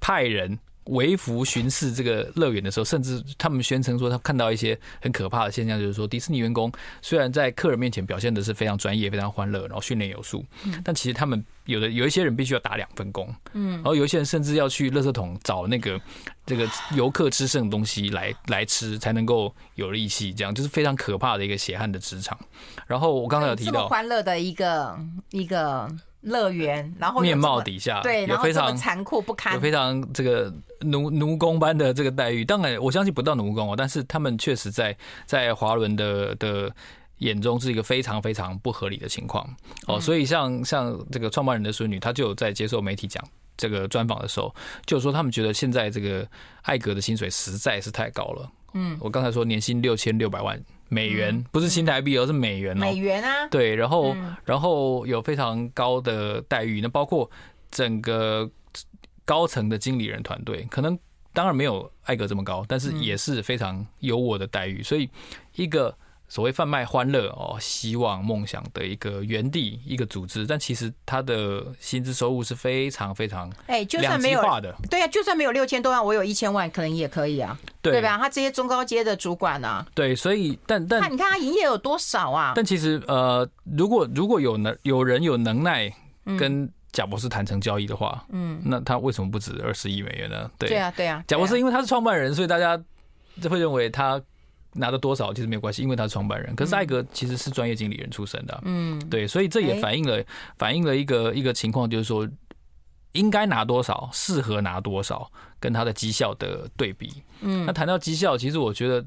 [0.00, 0.56] 派人。
[0.84, 10.44] 微服巡视这个乐园的时候，甚至他们宣称说，他看到一些很可怕的现象，就是说，迪士尼员工虽然在客人面前表现的是非常专业、非常欢乐，然后训练有素，
[10.82, 16.00] 但其实他们有的有一些人必须要打两份工，嗯，然后有一些人甚至要去垃圾桶找那个
[16.44, 22.38] 这个游客吃剩的东西来来吃，才能够有力气，这样就是非常可怕的一个血汗的职场。
[22.86, 24.98] 然后我刚才有提到欢乐的一个
[25.30, 25.88] 一个。
[26.22, 32.44] 乐园，然后面貌底下对，有非常残酷不堪，有非常这个奴奴工般的这个待遇。
[32.44, 36.74] 当然，我相信不到奴工哦，但是他们确实在在华伦的的
[37.18, 39.48] 眼中是一个非常非常不合理的情况
[39.86, 40.00] 哦。
[40.00, 43.22] 所以像像这个创办人的孙女，她就有在接受媒体讲
[43.56, 44.54] 这个专访的时候，
[44.86, 46.26] 就说他们觉得现在这个
[46.62, 48.50] 艾格的薪水实在是太高了。
[48.74, 50.58] 嗯，我刚才说年薪六千六百万。
[50.92, 52.80] 美元不是新台币，而是美元哦。
[52.80, 57.30] 美元啊，对，然后然后有非常高的待遇，那包括
[57.70, 58.50] 整个
[59.24, 60.98] 高层的经理人团队，可能
[61.32, 65.08] 当然没有艾格这么高，但是也是非常优渥的待遇，所以
[65.54, 65.96] 一个。
[66.32, 78.16] 所谓贩卖欢乐哦，希望梦想的一个园地，一个组织，但其实他的薪资收入是非常非常哎，就算没有的，对啊，就算没有六千多万，我有一千万，可能也可以啊，对吧？
[78.16, 82.54] 他这些中高阶的主管啊，对，所以但但你看他营业有多少啊？
[82.56, 85.94] 但其实呃，如果如果有能有人有能耐
[86.38, 90.50] 跟贾博士谈成交易的话，嗯，那他为什么不止二十亿美元呢？
[90.58, 92.82] 对，对啊，对啊，贾博士因为他是创办人，所以大家
[93.42, 94.18] 就会认为他。
[94.74, 96.54] 拿的多少其实没有关系，因为他是创办人。
[96.56, 100.24] 可是艾格其实是专业经理人出身的，嗯，对，所以这也反映了
[100.56, 102.26] 反映了一个一个情况，就是说
[103.12, 105.30] 应该拿多少，适合拿多少，
[105.60, 107.22] 跟他的绩效的对比。
[107.40, 109.04] 嗯，那谈到绩效，其实我觉得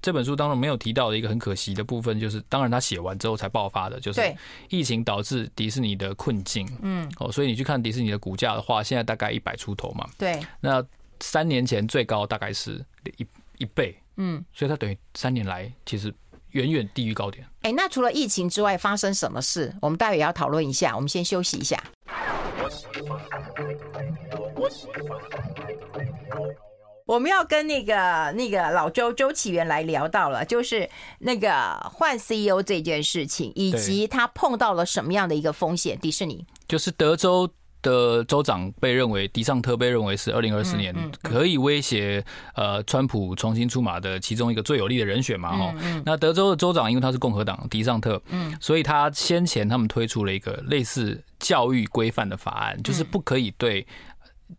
[0.00, 4.20] 这本书当中没有提到的一个很可惜的部分，就是当然他写完之后才爆发的，就是
[4.68, 6.68] 疫情导致迪士尼的困境。
[6.82, 10.08] 嗯，哦，所以你去看迪士尼的股价的话，现在大概一百出头嘛。
[10.16, 10.84] 对，那
[11.18, 12.84] 三年前最高大概是
[13.16, 13.26] 一
[13.58, 13.96] 一倍。
[14.18, 16.12] 嗯，所以它等于三年来其实
[16.50, 17.46] 远远低于高点。
[17.62, 19.74] 哎，那除了疫情之外，发生什么事？
[19.80, 20.94] 我们待会也要讨论一下。
[20.94, 21.82] 我们先休息一下。
[27.06, 27.94] 我们要跟那个
[28.36, 30.86] 那个老周周启源来聊到了，就是
[31.20, 31.50] 那个
[31.90, 35.98] 换 CEO 这件事情，以及他碰到了什么样的一个风险？
[35.98, 37.48] 迪士尼就是德州
[37.82, 45.74] 的州长被认为，迪尚特被认为是二零二四年可以威胁呃川普重新出马的其中一个最有力的人选嘛，哈。
[46.04, 53.86] 那德州的州长因为他是共和党，迪尚特，嗯，所以他先前他们推出了一个类似教育规范的法案，就是不可以对。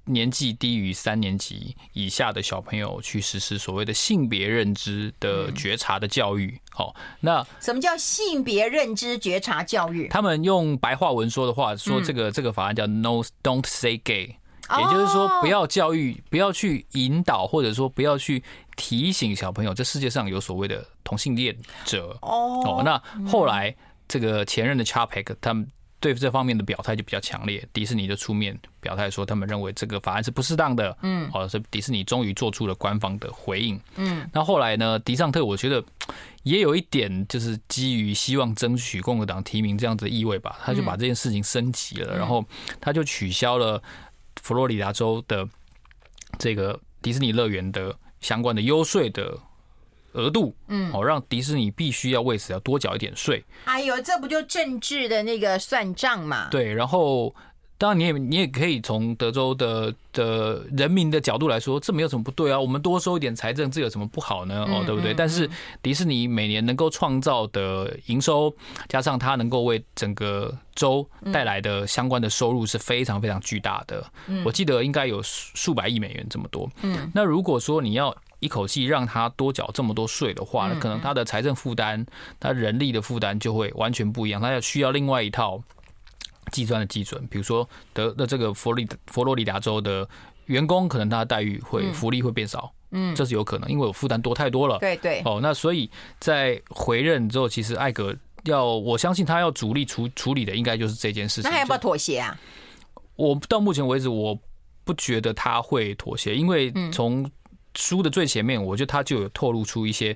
[0.06, 6.60] 年纪低于三年级以下的小朋友去实施所谓的性别认知的觉察的教育。
[6.72, 10.08] 好，那什么叫性别认知觉察教育？
[10.08, 14.36] 他们用白话文说的话，说这个这个法案叫 “No Don't Say Gay”，
[14.78, 18.44] 也就是说不要教育，不要去引导，或者说不要去
[18.76, 22.18] 提醒小朋友，这世界上有所谓的同性恋者。
[22.22, 23.76] 哦，那后来
[24.08, 25.68] 这个前任的 Chapek 他们。
[26.00, 30.98] 对这方面的表态就比较强烈，迪士尼就出面表态说，他们认为这个法案是不适当的。
[31.02, 33.80] 嗯，好，所以迪士尼终于做出了官方的回应。
[33.98, 35.84] 嗯，那后来呢，迪尚特我觉得
[36.44, 42.44] 也有一点就是基于希望争取共和党提名这样子的意味吧，他就把这件事情升级了，然后
[42.80, 43.82] 他就取消了
[44.42, 45.48] 佛罗里达州的
[46.38, 49.38] 这个迪士尼乐园的相关的优税的。
[50.20, 53.44] 额度，嗯，哦，让迪士尼必须要为此要多缴一点税。
[53.66, 56.50] 哎呦，这不就政治的那个算账嘛？
[56.50, 57.34] 对，然后
[57.78, 62.60] 当然你也你也可以从德州的的人民的角度来说，这没有什么不对啊。
[62.60, 64.66] 我们多收一点财政，这有什么不好呢？
[64.66, 65.14] 哦，对不对？
[65.14, 65.50] 但是
[65.82, 68.54] 迪士尼每年能够创造的营收，
[68.90, 74.06] 加上它能够为整个州带来的相关的收入是非常非常巨大的。
[74.44, 76.70] 我记得应该有数百亿美元这么多。
[76.82, 82.06] 嗯，那如果说你要一口气让他多缴这么多税的话，那可能他的财政负担、
[82.40, 84.42] 他人力的负担就会完全不一样。
[84.42, 85.62] 他要需要另外一套
[86.52, 90.08] 计算的基准，比如说德的这个佛利佛罗里达州的
[90.46, 94.80] 员工，可能他的待遇会福利会变少，嗯，这是有可能，因为我负担多太多了。
[94.80, 95.22] 对对。
[95.26, 101.50] 哦，那所以在回任之后，其实艾格要我相信他要主力处处理的，应该就是这件事情。
[101.50, 102.40] 那还要不要妥协啊？
[103.16, 104.40] 我到目前为止，我
[104.86, 107.30] 不觉得他会妥协，因为从
[107.80, 110.16] 书的最前面，我觉得他就有透露出一些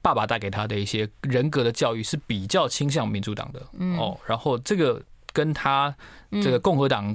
[0.00, 3.60] 爸爸带给他的一些人格的教育是比较倾向民主党的
[3.98, 5.02] 哦，然后这个
[5.32, 5.92] 跟他
[6.30, 7.12] 这个共和党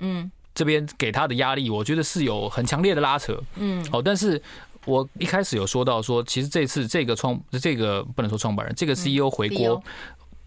[0.54, 4.42] 这边给他的压力，我觉得是有很强烈的拉扯，嗯，哦，但是
[4.86, 9.82] 我一开始有说到说，其实这次这个创这个不能说创办人，这个 CEO 回国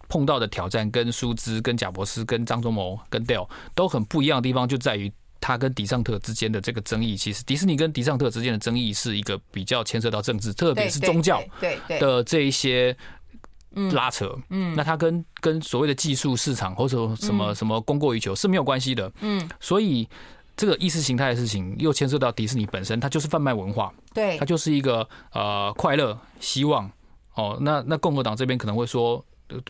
[0.09, 5.11] 碰到的挑战，跟舒兹、跟贾博斯、跟张忠谋、跟 Dell 都很不一样的地方，就在于。
[5.40, 11.42] 他跟迪尚特之间的这个争议，其实迪士尼跟迪尚特之间的争议是一个比较牵涉到政治，特别是宗教
[11.88, 12.96] 的这一些
[13.92, 14.37] 拉扯。
[14.51, 19.11] 嗯，那他跟跟所谓的技术市场或者什么什么供过于求是没有关系的。
[19.20, 20.09] 嗯，所以
[20.57, 23.92] 这个意识形态的事情又牵涉到迪士尼本身，它就是贩卖文化。
[24.12, 26.90] 对，它就是一个呃快乐希望。
[27.35, 29.24] 哦，那那共和党这边可能会说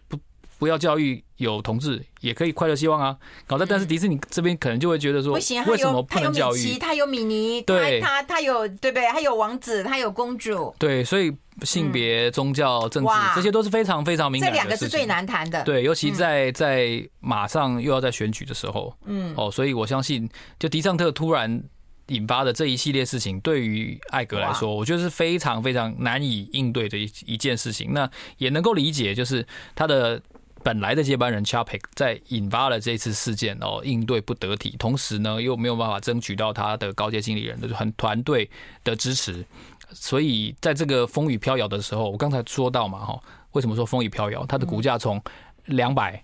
[0.09, 0.19] 不。
[0.59, 3.17] 不要教育有同志也可以快乐希望啊，
[3.47, 6.77] 搞的，但是迪士尼这边可能就会觉得说，为什么不能教育？
[6.79, 9.07] 他有米妮，对，他他有对不对？
[9.07, 14.57] 他有王子，他有公主，对，所以性别、宗教、政治这些都是非常非常敏感的。
[14.57, 21.63] 这两个是最难谈的，对，尤其在在马上又要在选举的时候，嗯，哦，所以我相信，就迪尚特突然
[22.09, 27.93] 引发的这一系列事情，对于艾格来说，我觉得是非常非常难以应对的一一件事情。
[27.93, 30.21] 那也能够理解，就是他的。
[30.63, 38.51] 本来的接班人 Chapek 在引发了这次事件哦，应对不得体，同时呢又没有办法争取到他的高阶经理人的很团队
[38.85, 39.45] 的支持，
[39.93, 43.21] 所以在这个风雨飘摇的时候，我刚才说到嘛哈，
[43.53, 44.45] 为什么说风雨飘摇？
[44.47, 45.23] 他的股价从
[45.67, 46.23] 两百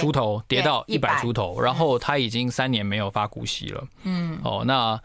[0.00, 5.00] 出头跌到一百出头，然后他已经三年没有发股息了，嗯，哦那。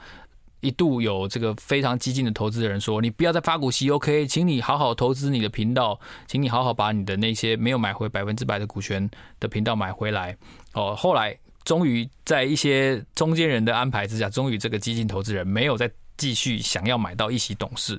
[0.61, 4.27] 一度有这个非常激进的投资人说：“你不要再发股息，OK？
[4.27, 10.35] 请你好好投资你的频道，请你好好把你的那些没有买回百分之百的股权的频道买回来。”
[10.73, 15.89] 哦，后来终于在一些中间人的安排之下，终于这个激进投资人没有再。
[16.19, 17.97] 继续想要买到一席董事，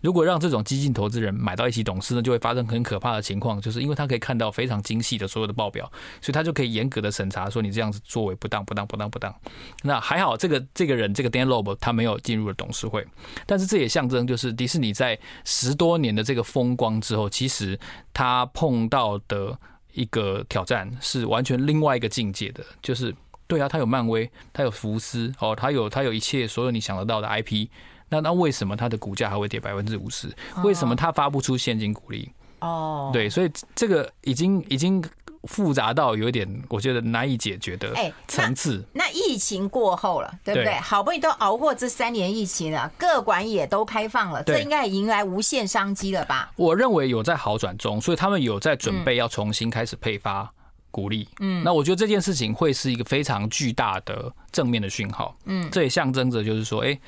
[0.00, 5.90] 如果让这种激进投资人买到一席董事呢，就会发生很可怕的情况，就是因为他可以看到非常精细的所有的报表，
[6.22, 9.34] 所以他就可以严格的审查说你这样子作为不当、不当、不当、不当。
[9.82, 13.04] 那还好，这个这个人这个 Dan Loeb 他没有进入了董事会，
[13.46, 17.76] 但是这也象征就是迪士尼在十多年的这个风光之后，其实
[18.14, 19.58] 他碰到的
[19.92, 23.12] 一个挑战是完全另外一个境界的，就是。
[23.46, 27.68] 对啊，他有漫威，他有福斯，哦，他有他有一切所有你想得到的 IP，
[28.08, 30.34] 那那为什么它的股价还会跌百分之五十？
[30.62, 32.30] 为什么它发不出现金股利？
[32.60, 35.04] 哦，对，所以这个已经已经
[35.44, 37.94] 复杂到有点我觉得难以解决的
[38.26, 38.82] 层次。
[38.92, 40.74] 那，那疫情过后了，对不对？
[40.80, 46.50] 好不容易都熬过这三年疫情了，各馆也都开放了，这应该也迎来无限商机了吧？
[46.56, 50.52] 我认为有在好转中，所以他们有在准备要重新开始配发。
[50.96, 51.28] 鼓励。
[51.40, 55.36] 嗯，那我觉得这件事情会是一个非常巨大的正面的讯号。
[55.44, 56.98] 嗯，这也象征着就是说，哎，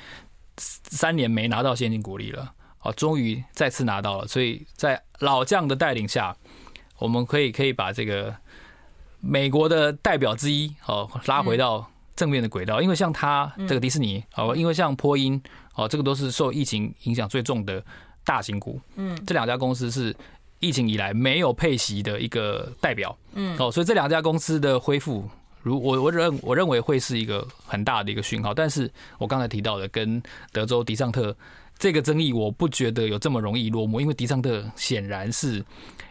[0.57, 2.53] 三年没拿到现金鼓励了，
[2.83, 4.27] 哦，终于再次拿到了。
[4.27, 6.37] 所以在老将的带领下，
[6.99, 8.31] 我们可以可以把这个
[9.21, 12.83] 美国的代表之一哦拉回到正面的轨道。
[12.83, 15.41] 因为像他这个迪士尼哦，因为像波音
[15.73, 17.83] 哦，这个都是受疫情影响最重的
[18.23, 18.79] 大型股。
[18.97, 20.15] 嗯，这两家公司是。
[20.59, 25.23] 疫情以来没有配息的一个代表，嗯，哦，所以这两家公司的恢复，
[25.61, 28.53] 如我我认我认为会是一个很大的一个讯号。
[28.53, 31.35] 但是我刚才提到的跟德州迪尚特
[31.77, 35.63] 这个争议，我不觉得有这么容易落幕，因为迪尚特显然是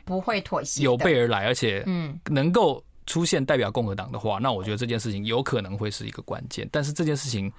[0.05, 6.66] 不会妥协，有备而来，而且嗯，能够出现代表共和党的话，那我觉得这件事情有可能会是一个关键。
[6.72, 7.53] 但是这件事情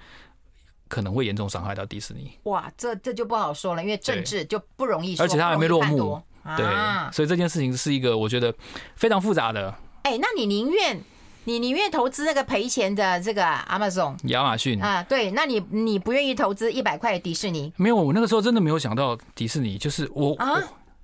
[0.88, 2.32] 可能会严重伤害到迪士尼。
[2.44, 6.20] 哇，这这就不好说了，因为政治就不容易说，而且它还没落幕。
[6.56, 6.66] 对，
[7.12, 8.54] 所以这件事情是一个我觉得
[8.96, 9.74] 非常复杂的。
[10.02, 11.00] 哎，那你宁愿
[11.44, 15.02] 你宁愿投资那个赔钱的这个 Amazon 亚马逊啊？
[15.02, 17.72] 对，那你你不愿意投资一百块的迪士尼？
[17.76, 20.58] 没有，我那个时候真的没有想到迪士尼，就是我啊，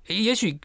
[0.07, 0.59] 也许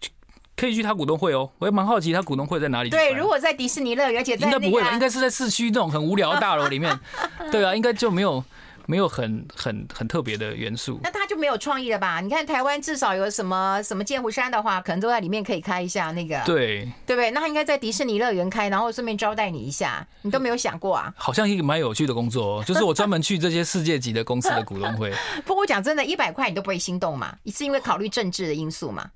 [0.56, 1.50] 可以去他股东会哦。
[1.60, 2.90] 我也蛮好奇他股东会在哪里。
[2.90, 4.92] 对，如果在迪士尼乐园，而且在应该不会吧？
[4.94, 6.98] 应该是在市区那种很无聊的大楼里面。
[7.52, 8.44] 对啊，应该就没有。
[8.86, 12.20] 没有很很很特别的元素，那他就没有创意了吧？
[12.22, 17.32] 你看台湾至少有什么什么剑湖山的话，可能都在里面可以开一下那个，对对不对？
[17.32, 21.14] 那他应该在迪士尼乐园开，然后顺便招待你一下，你都没有想过啊？
[21.16, 25.14] 好像一个蛮有趣的工作， 就是我专门去这些世界级的公司的股东会。
[25.46, 27.36] 不过我讲真的，一百块你都不会心动嘛？
[27.44, 29.10] 你是因为考虑政治的因素嘛？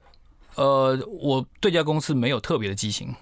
[0.56, 3.14] 呃，我对这家公司没有特别的激情，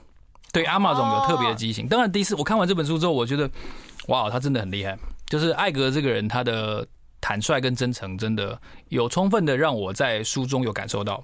[0.52, 1.88] 对 Amazon 有特别的激情。
[1.88, 3.50] 当然，第一次我看完这本书之后，我觉得
[4.08, 4.96] 哇，他真的很厉害。
[5.34, 6.88] 就是艾格这个人，他的
[7.20, 11.24] 坦率跟真诚，真的有充分的让我在书中有感受到。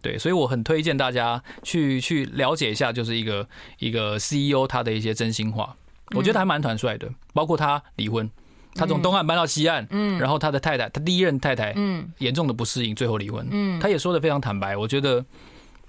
[0.00, 3.44] 对，所以我很推荐大家去去了解一下，就是一个
[3.80, 5.74] 一个 CEO 他的一些真心话，
[6.14, 7.10] 我觉得还蛮坦率的。
[7.34, 8.30] 包括他离婚，
[8.76, 15.24] 他从东岸搬到西岸，嗯，然后他的太太，他第一任太太，嗯，严重的不适应，最后离婚，嗯，他也说的非常坦白，我觉得，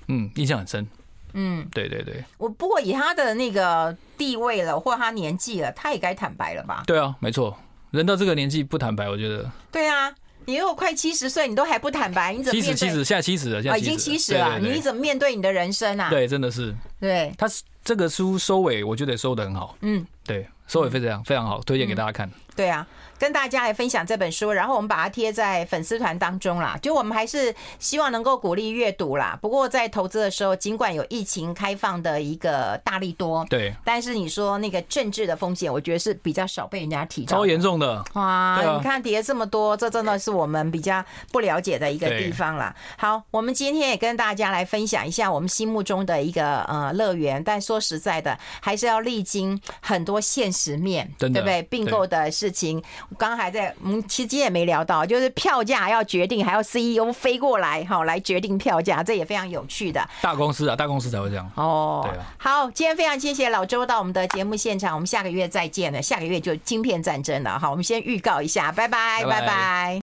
[0.08, 0.88] 嗯，印象很深。
[1.34, 6.84] 嗯，对对对，我不过以他的那个地位了，或他年纪了，他也该坦白了吧？
[6.86, 7.58] 对啊，没错，
[7.92, 9.50] 人到这个年纪不坦白，我觉得。
[9.72, 10.14] 对啊，
[10.46, 12.76] 你如果快七十岁，你都还不坦白，你怎么面对？
[12.76, 16.10] 七十七十，现在七十了，现在已经七十了，你怎么面对你的人生啊？
[16.10, 16.76] 对，真的是。
[17.00, 17.48] 对，他
[17.84, 19.76] 这个书收尾，我觉得收的很好。
[19.82, 22.30] 嗯，对，收尾非常非常好，推荐给大家看。
[22.56, 22.86] 对啊。
[23.20, 26.78] 跟大家来分享这本书，然后我们把它贴在粉丝团当中啦。
[26.82, 29.38] 就我们还是希望能够鼓励阅读啦。
[29.42, 37.38] 不过在投资的时候，尽管有疫情开放的一个大力多，对，但是你说那个政治的风险，我觉得是比较少被人家提到。
[37.38, 38.24] 超严重的哇！
[38.24, 41.02] 啊、你看跌这么多，这真的是我们比较
[41.32, 42.76] 不了解的一个地方啦。
[42.98, 51.62] 好，我们今天也跟大家来分享一下我们心目中的一个呃乐园，但说实在的，还是要历经很多现实面，对不对？
[51.64, 52.82] 并购的事情。
[53.18, 60.06] 刚刚还在，我们其实也没聊到，就是票价要决定，还要 CEO 飞过来哈来决定票价，这也非常有趣的。
[60.22, 61.50] 大公司啊，大公司才会这样。
[61.56, 62.26] 哦，对啊。
[62.38, 66.02] 好，今天非常谢谢老周到我们的节目现场，我们下个月再见了。
[66.02, 69.24] 下个月就晶片战争了哈，我们先预告一下，拜拜。
[69.24, 69.92] 拜拜。